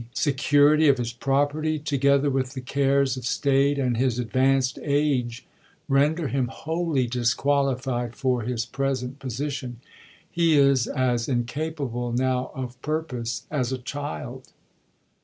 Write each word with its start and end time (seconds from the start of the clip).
security 0.15 0.87
of 0.87 0.97
his 0.97 1.13
property, 1.13 1.77
together 1.77 2.27
with 2.27 2.55
the 2.55 2.59
cares 2.59 3.17
of 3.17 3.23
state 3.23 3.77
and 3.77 3.97
his 3.97 4.17
advanced 4.17 4.79
age, 4.81 5.45
render 5.87 6.27
him 6.27 6.47
wholly 6.47 7.05
dis 7.05 7.35
qualified 7.35 8.15
for 8.15 8.41
his 8.41 8.65
present 8.65 9.19
position. 9.19 9.79
He 10.31 10.57
is 10.57 10.87
as 10.87 11.29
inca 11.29 11.69
pable 11.71 12.13
now 12.17 12.49
of 12.55 12.81
purpose 12.81 13.45
as 13.51 13.71
a 13.71 13.77
child." 13.77 14.47